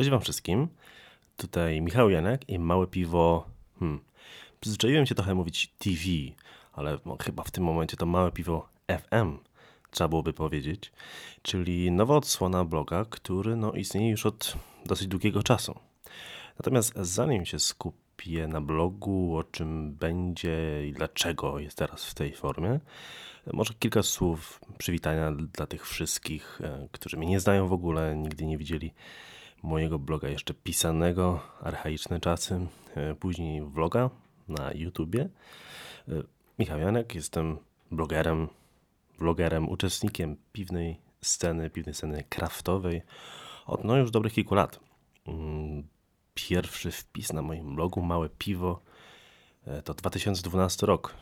[0.00, 0.68] Cześć Wam wszystkim.
[1.36, 3.46] Tutaj Michał Janek i małe piwo.
[3.78, 4.00] Hmm.
[4.60, 6.00] Przyzwyczaiłem się trochę mówić TV,
[6.72, 9.38] ale chyba w tym momencie to małe piwo FM
[9.90, 10.92] trzeba byłoby powiedzieć,
[11.42, 15.78] czyli nowa odsłona bloga, który no, istnieje już od dosyć długiego czasu.
[16.58, 22.34] Natomiast zanim się skupię na blogu, o czym będzie i dlaczego jest teraz w tej
[22.34, 22.80] formie,
[23.52, 28.46] może kilka słów przywitania dla tych wszystkich, e, którzy mnie nie znają w ogóle, nigdy
[28.46, 28.92] nie widzieli
[29.62, 34.10] mojego bloga jeszcze pisanego, archaiczne czasy, e, później vloga
[34.48, 35.28] na YouTubie.
[36.08, 36.12] E,
[36.58, 37.58] Michał Janek, jestem
[37.90, 38.48] blogerem,
[39.18, 43.02] vlogerem, uczestnikiem piwnej sceny, piwnej sceny kraftowej
[43.66, 44.80] od no już dobrych kilku lat.
[45.26, 45.82] Mm,
[46.34, 48.80] pierwszy wpis na moim blogu, Małe Piwo,
[49.66, 51.14] e, to 2012 rok.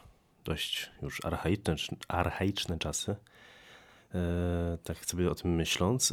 [0.45, 1.77] Dość już archaiczne,
[2.09, 3.17] archaiczne czasy.
[4.85, 6.13] Tak sobie o tym myśląc.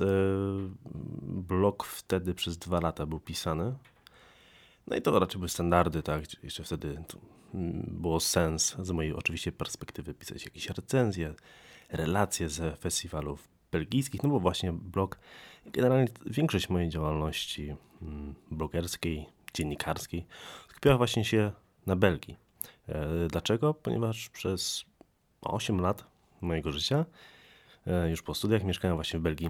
[1.48, 3.76] Blog wtedy przez dwa lata był pisany.
[4.88, 6.44] No i to raczej były standardy, tak?
[6.44, 7.04] Jeszcze wtedy
[7.54, 11.34] mm, było sens z mojej oczywiście perspektywy pisać jakieś recenzje,
[11.90, 15.20] relacje ze festiwalów belgijskich, no bo właśnie blog,
[15.66, 20.26] generalnie większość mojej działalności mm, blogerskiej, dziennikarskiej
[20.70, 21.52] skupiała właśnie się
[21.86, 22.38] na Belgii.
[22.88, 23.74] E, dlaczego?
[23.74, 24.86] Ponieważ przez
[25.42, 26.06] 8 lat
[26.42, 27.06] mojego życia
[27.88, 29.50] E, już po studiach mieszkałem właśnie w Belgii.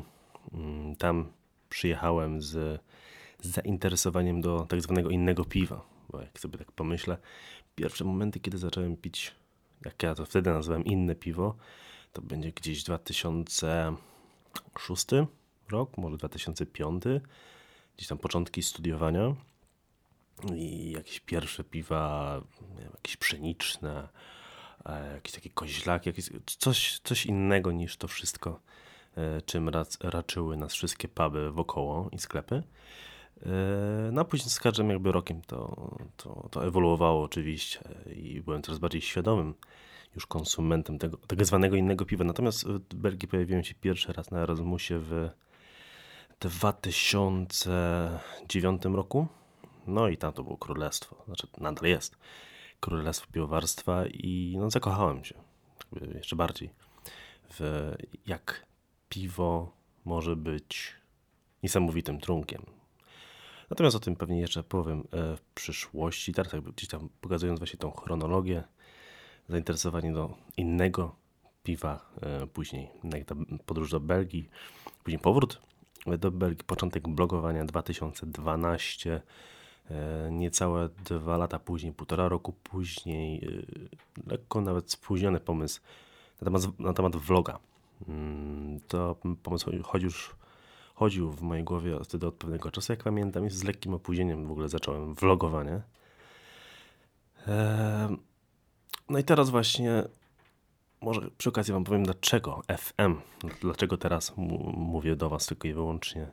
[0.53, 1.31] Mm, tam
[1.69, 2.81] przyjechałem z,
[3.41, 7.17] z zainteresowaniem do tak zwanego innego piwa, bo jak sobie tak pomyślę,
[7.75, 9.31] pierwsze momenty, kiedy zacząłem pić,
[9.85, 11.55] jak ja to wtedy nazywałem inne piwo,
[12.13, 15.05] to będzie gdzieś 2006
[15.69, 17.03] rok, może 2005,
[17.97, 19.35] gdzieś tam początki studiowania.
[20.55, 22.41] I jakieś pierwsze piwa,
[22.93, 24.07] jakieś pszeniczne,
[24.85, 28.59] E, jakiś taki koźlak, jakieś, coś, coś innego niż to wszystko,
[29.45, 32.63] czym rac, raczyły nas wszystkie puby wokoło i sklepy.
[33.45, 33.49] E,
[34.11, 37.79] no a później z każdym jakby rokiem to, to, to ewoluowało oczywiście
[38.15, 39.53] i byłem coraz bardziej świadomym
[40.15, 42.23] już konsumentem tego tak zwanego innego piwa.
[42.23, 45.29] Natomiast w Belgii pojawiłem się pierwszy raz na Erasmusie w
[46.39, 49.27] 2009 roku.
[49.87, 52.17] No i tam to było królestwo, znaczy nadal jest.
[52.79, 55.35] Królestwo Piwowarstwa i no, zakochałem się
[56.15, 56.69] jeszcze bardziej
[57.59, 57.91] w
[58.25, 58.65] jak
[59.15, 59.71] piwo
[60.05, 60.93] może być
[61.63, 62.61] niesamowitym trunkiem.
[63.69, 67.79] Natomiast o tym pewnie jeszcze powiem e, w przyszłości, teraz jakby gdzieś tam pokazując właśnie
[67.79, 68.63] tą chronologię,
[69.49, 71.15] zainteresowanie do innego
[71.63, 72.89] piwa, e, później
[73.65, 74.49] podróż do Belgii,
[75.03, 75.61] później powrót
[76.17, 79.21] do Belgii, początek blogowania 2012,
[79.91, 85.81] E, niecałe dwa lata później, półtora roku później, e, lekko nawet spóźniony pomysł
[86.41, 87.59] na temat, na temat vloga.
[88.07, 90.35] Mm, to pomysł chodził już
[90.95, 94.51] chodził w mojej głowie wtedy od pewnego czasu, jak pamiętam, jest z lekkim opóźnieniem w
[94.51, 95.81] ogóle zacząłem vlogowanie.
[97.47, 98.15] E,
[99.09, 100.03] no i teraz właśnie
[101.01, 103.15] może przy okazji wam powiem dlaczego FM,
[103.61, 104.33] dlaczego teraz
[104.77, 106.31] mówię do was tylko i wyłącznie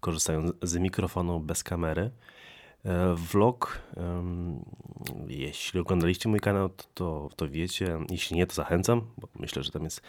[0.00, 2.10] korzystając z mikrofonu bez kamery.
[2.84, 3.82] E, vlog.
[5.26, 7.98] Jeśli oglądaliście mój kanał, to, to wiecie.
[8.10, 10.02] Jeśli nie, to zachęcam, bo myślę, że tam jest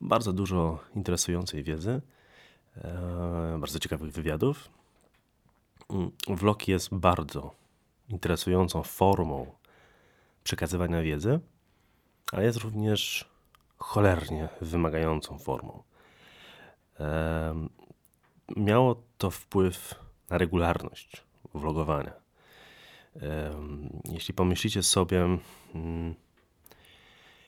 [0.00, 2.00] bardzo dużo interesującej wiedzy,
[2.76, 4.68] e, bardzo ciekawych wywiadów.
[5.90, 7.54] Mm, vlog jest bardzo
[8.08, 9.52] interesującą formą
[10.44, 11.40] przekazywania wiedzy,
[12.32, 13.30] ale jest również
[13.78, 15.82] cholernie wymagającą formą.
[18.56, 19.94] Miało to wpływ
[20.30, 21.25] na regularność
[21.58, 22.12] vlogowania.
[24.04, 25.38] Jeśli pomyślicie sobie,
[25.74, 26.14] mm,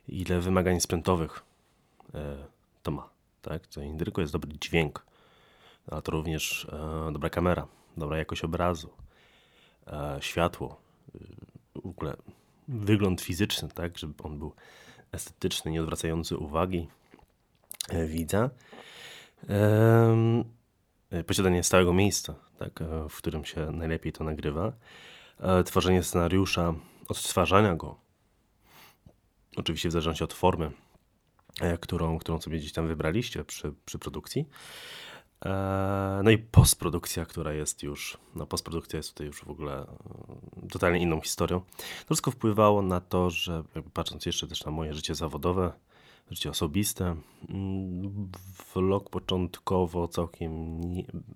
[0.08, 1.42] ile wymagań sprzętowych
[2.14, 2.36] e,
[2.82, 3.08] to ma,
[3.42, 3.66] tak?
[3.66, 5.06] To nie tylko jest dobry dźwięk,
[5.90, 8.90] ale to również e, dobra kamera, dobra jakość obrazu,
[9.86, 10.80] e, światło,
[11.74, 12.16] w ogóle
[12.68, 13.98] wygląd fizyczny, tak?
[13.98, 14.52] Żeby on był
[15.12, 16.88] estetyczny, nie odwracający uwagi
[18.06, 18.50] widza.
[21.26, 24.72] Posiadanie stałego miejsca, tak, e, w którym się najlepiej to nagrywa,
[25.40, 26.74] e, tworzenie scenariusza,
[27.08, 27.96] odtwarzania go,
[29.56, 30.70] oczywiście w zależności od formy,
[31.80, 34.48] którą, którą sobie gdzieś tam wybraliście przy, przy produkcji.
[36.24, 39.86] No i postprodukcja, która jest już, no postprodukcja jest tutaj już w ogóle
[40.70, 41.60] totalnie inną historią.
[41.60, 43.62] To wszystko wpływało na to, że
[43.92, 45.72] patrząc jeszcze też na moje życie zawodowe,
[46.30, 47.16] życie osobiste.
[47.48, 48.30] Mm,
[48.74, 50.80] vlog początkowo całkiem,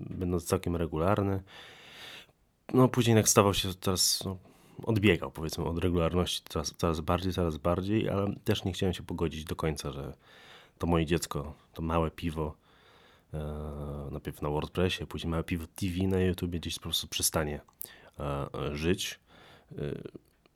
[0.00, 1.42] będąc całkiem regularny.
[2.74, 4.36] No później jak stawał się teraz, no,
[4.84, 9.44] odbiegał powiedzmy od regularności coraz, coraz bardziej, coraz bardziej, ale też nie chciałem się pogodzić
[9.44, 10.12] do końca, że
[10.78, 12.54] to moje dziecko, to małe piwo
[14.10, 17.60] najpierw na WordPressie, później Małe Piwo TV na YouTube gdzieś po prostu przestanie
[18.72, 19.20] żyć.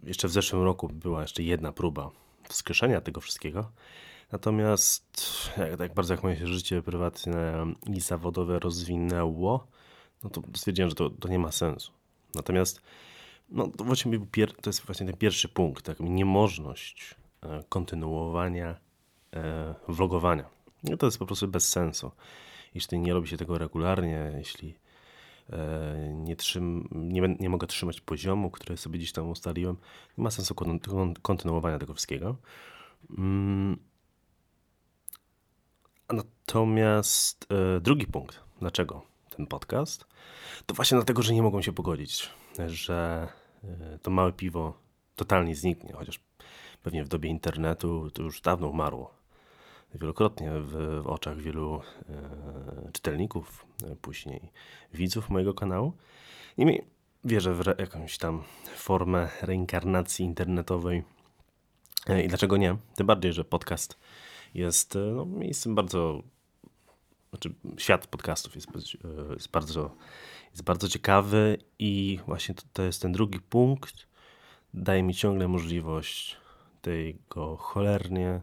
[0.02, 2.10] Jeszcze w zeszłym roku była jeszcze jedna próba
[2.48, 3.70] wskrzeszenia tego wszystkiego.
[4.32, 9.66] Natomiast jak, tak bardzo jak moje się życie prywatne i zawodowe rozwinęło,
[10.22, 11.92] no to stwierdziłem, że to, to nie ma sensu.
[12.34, 12.82] Natomiast
[13.48, 14.18] no, to, właśnie
[14.62, 18.76] to jest właśnie ten pierwszy punkt, tak, niemożność e, kontynuowania
[19.34, 20.44] e, vlogowania.
[20.84, 22.10] No, to jest po prostu bez sensu.
[22.74, 24.74] Jeśli nie robi się tego regularnie, jeśli
[25.50, 29.76] e, nie, trzym, nie, nie mogę trzymać poziomu, który sobie gdzieś tam ustaliłem,
[30.18, 30.54] nie ma sensu
[31.22, 32.36] kontynuowania tego wszystkiego.
[33.18, 33.78] Mm.
[36.12, 37.46] Natomiast
[37.80, 39.02] drugi punkt, dlaczego
[39.36, 40.06] ten podcast,
[40.66, 42.30] to właśnie dlatego, że nie mogą się pogodzić
[42.66, 43.28] że
[43.64, 44.78] e, to małe piwo
[45.16, 46.20] totalnie zniknie, chociaż
[46.82, 49.14] pewnie w dobie internetu to już dawno umarło.
[49.94, 54.52] Wielokrotnie w, w oczach wielu e, czytelników, e, później
[54.94, 55.92] widzów mojego kanału.
[56.58, 56.84] Niemniej
[57.24, 58.42] wierzę w re, jakąś tam
[58.76, 61.04] formę reinkarnacji internetowej.
[62.06, 62.76] E, I dlaczego nie?
[62.94, 63.98] Tym bardziej, że podcast
[64.56, 66.22] jest e, no, miejscem bardzo.
[67.30, 69.96] Znaczy, świat podcastów jest, e, jest bardzo
[70.50, 74.06] jest bardzo ciekawy i właśnie to, to jest ten drugi punkt.
[74.74, 76.36] Daje mi ciągle możliwość
[76.82, 78.40] tego cholernie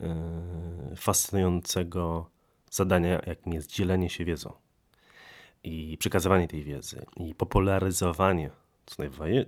[0.00, 2.30] yy, fascynującego
[2.70, 4.52] zadania, jakim jest dzielenie się wiedzą
[5.62, 8.50] i przekazywanie tej wiedzy i popularyzowanie,
[8.88, 9.02] co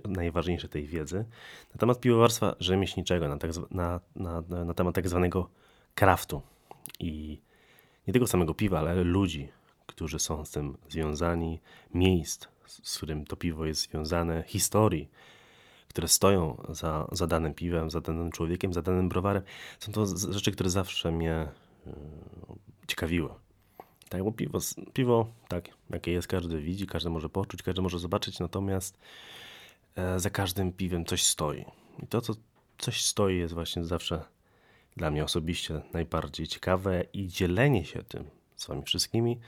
[0.07, 1.25] najważniejsze tej wiedzy,
[1.73, 5.49] na temat piwowarstwa rzemieślniczego, na, tak, na, na, na temat tak zwanego
[5.95, 6.41] kraftu
[6.99, 7.41] i
[8.07, 9.47] nie tego samego piwa, ale ludzi,
[9.85, 11.59] którzy są z tym związani,
[11.93, 15.09] miejsc, z którym to piwo jest związane, historii,
[15.87, 19.43] które stoją za, za danym piwem, za danym człowiekiem, za danym browarem.
[19.79, 21.47] Są to rzeczy, które zawsze mnie
[21.85, 21.93] yy,
[22.87, 23.29] ciekawiły.
[24.11, 24.59] Tak, bo piwo,
[24.93, 28.97] piwo, tak, jakie jest, każdy widzi, każdy może poczuć, każdy może zobaczyć, natomiast
[29.95, 31.65] e, za każdym piwem coś stoi.
[32.03, 32.33] I to, co
[32.77, 34.25] coś stoi, jest właśnie zawsze
[34.97, 39.39] dla mnie osobiście najbardziej ciekawe i dzielenie się tym z wami wszystkimi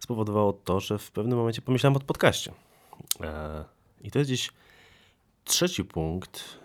[0.00, 2.52] spowodowało to, że w pewnym momencie pomyślałem o podcaście.
[3.20, 3.64] E,
[4.00, 4.50] I to jest gdzieś
[5.44, 6.58] trzeci punkt,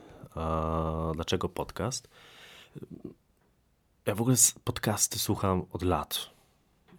[1.14, 2.08] dlaczego podcast.
[4.06, 6.37] Ja w ogóle podcasty słucham od lat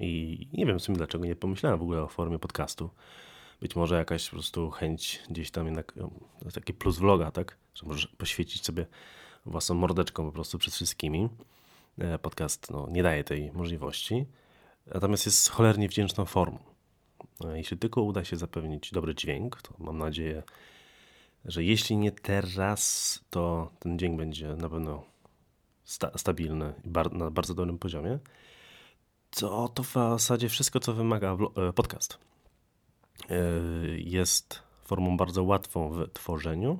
[0.00, 2.90] i nie wiem w sumie dlaczego nie pomyślałem w ogóle o formie podcastu.
[3.60, 6.10] Być może jakaś po prostu chęć gdzieś tam jednak, no,
[6.44, 7.56] to taki plus vloga, tak?
[7.74, 8.86] Że możesz poświecić sobie
[9.46, 11.28] własną mordeczką po prostu przed wszystkimi.
[11.98, 14.26] E, podcast no, nie daje tej możliwości.
[14.86, 16.58] Natomiast jest cholernie wdzięczną formą.
[17.54, 20.42] Jeśli tylko uda się zapewnić dobry dźwięk, to mam nadzieję,
[21.44, 25.04] że jeśli nie teraz, to ten dźwięk będzie na pewno
[25.84, 28.18] sta stabilny i bar na bardzo dobrym poziomie.
[29.30, 31.36] To, to w zasadzie wszystko, co wymaga
[31.68, 32.18] e, podcast.
[33.30, 33.34] E,
[33.96, 36.78] jest formą bardzo łatwą w tworzeniu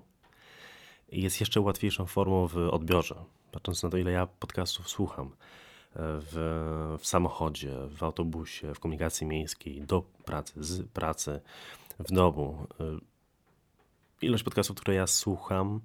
[1.13, 3.15] jest jeszcze łatwiejszą formą w odbiorze.
[3.53, 5.31] Patrząc na to, ile ja podcastów słucham
[5.95, 11.41] w, w samochodzie, w autobusie, w komunikacji miejskiej, do pracy, z pracy,
[11.99, 12.67] w domu.
[14.23, 15.81] Ilość podcastów, które ja słucham,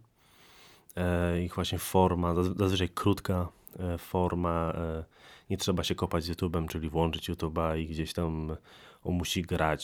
[0.95, 3.47] e, ich właśnie forma, zazwyczaj krótka e,
[3.97, 5.03] forma, e,
[5.49, 8.55] nie trzeba się kopać z YouTube'em, czyli włączyć YouTube'a i gdzieś tam
[9.03, 9.83] on musi grać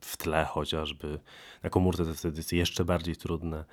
[0.00, 1.18] w tle chociażby.
[1.62, 3.64] Na komórce to wtedy jest jeszcze bardziej trudne.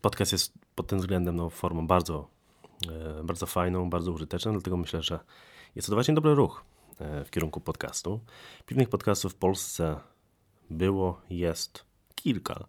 [0.00, 2.34] Podcast jest pod tym względem no, formą bardzo
[2.90, 5.20] E, bardzo fajną, bardzo użyteczną, dlatego myślę, że
[5.74, 6.64] jest to właśnie dobry ruch
[6.98, 8.20] e, w kierunku podcastu.
[8.66, 10.00] Piwnych podcastów w Polsce
[10.70, 12.66] było, jest kilka.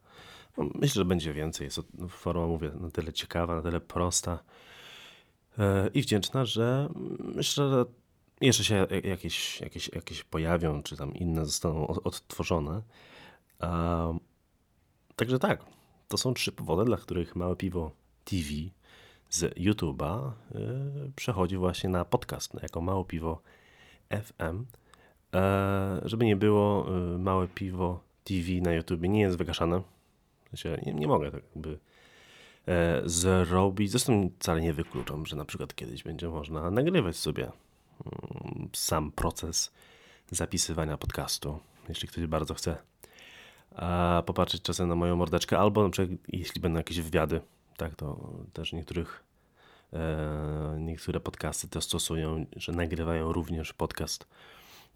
[0.57, 1.65] No, myślę, że będzie więcej.
[1.65, 4.39] Jest to forma, mówię, na tyle ciekawa, na tyle prosta e,
[5.93, 7.85] i wdzięczna, że myślę, że
[8.41, 12.81] jeszcze się jakieś, jakieś, jakieś pojawią, czy tam inne zostaną odtworzone.
[15.15, 15.65] Także tak,
[16.07, 17.91] to są trzy powody, dla których Małe Piwo
[18.25, 18.50] TV
[19.29, 23.41] z YouTube'a y, przechodzi właśnie na podcast, jako Małe Piwo
[24.09, 24.65] FM.
[25.33, 26.85] E, żeby nie było,
[27.15, 29.81] y, Małe Piwo TV na YouTube nie jest wygaszane.
[30.85, 31.79] nie, nie mogę tak jakby
[33.05, 33.91] zrobić.
[33.91, 39.72] Zresztą wcale nie wykluczam, że na przykład kiedyś będzie można nagrywać sobie mm, sam proces
[40.31, 42.77] zapisywania podcastu, jeśli ktoś bardzo chce
[44.25, 47.41] popatrzeć czasem na moją mordeczkę, albo na przykład jeśli będą jakieś wywiady
[47.77, 49.24] tak, to też niektórych,
[49.93, 54.27] e, niektóre podcasty to stosują, że nagrywają również podcast,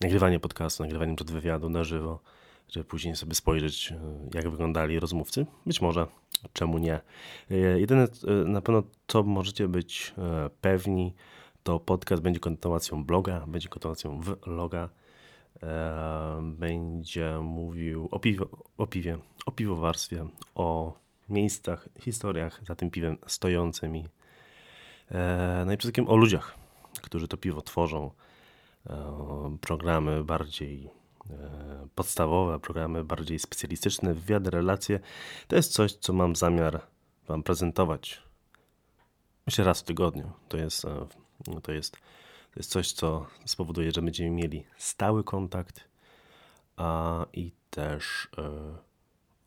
[0.01, 2.19] nagrywanie podcastu, nagrywanie przed wywiadu na żywo,
[2.69, 3.99] żeby później sobie spojrzeć, e,
[4.33, 5.45] jak wyglądali rozmówcy.
[5.65, 6.07] Być może,
[6.53, 7.01] czemu nie.
[7.51, 8.07] E, jedyne
[8.45, 10.13] na pewno, co możecie być
[10.61, 11.13] pewni,
[11.63, 14.89] to podcast będzie kontynuacją bloga, będzie kontynuacją vloga.
[15.63, 23.17] E, będzie mówił o, piwo, o piwie, o piwowarstwie, o miejscach, historiach za tym piwem
[23.27, 24.07] stojącymi.
[25.11, 26.55] E, no i przede wszystkim o ludziach,
[27.01, 28.11] którzy to piwo tworzą.
[28.89, 30.89] E, programy bardziej
[31.95, 34.99] podstawowe, programy bardziej specjalistyczne, wywiady, relacje.
[35.47, 36.81] To jest coś, co mam zamiar
[37.27, 38.23] Wam prezentować.
[39.47, 40.31] Myślę raz w tygodniu.
[40.47, 40.85] To jest,
[41.63, 41.97] to jest
[42.53, 45.89] to jest coś, co spowoduje, że będziemy mieli stały kontakt
[46.77, 48.51] a, i też e,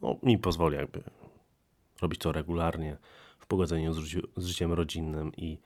[0.01, 1.03] no, mi pozwoli jakby
[2.03, 2.97] robić to regularnie
[3.39, 3.99] w pogodzeniu z,
[4.37, 5.59] z życiem rodzinnym i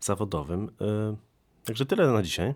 [0.00, 0.70] zawodowym.
[0.80, 1.16] E,
[1.64, 2.54] także tyle na dzisiaj.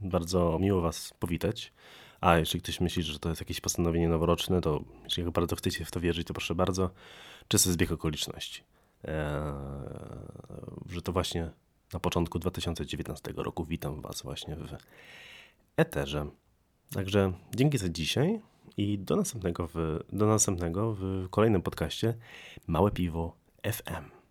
[0.00, 1.72] Bardzo miło Was powitać.
[2.22, 5.90] A jeśli ktoś myśli, że to jest jakieś postanowienie noworoczne, to jeśli bardzo chcecie w
[5.90, 6.90] to wierzyć, to proszę bardzo,
[7.48, 8.62] czysty zbieg okoliczności.
[9.04, 9.12] Eee,
[10.90, 11.50] że to właśnie
[11.92, 13.64] na początku 2019 roku.
[13.64, 14.76] Witam Was właśnie w
[15.76, 16.26] Eterze.
[16.94, 18.40] Także dzięki za dzisiaj
[18.76, 22.14] i do następnego w, do następnego w kolejnym podcaście
[22.66, 24.21] Małe Piwo FM.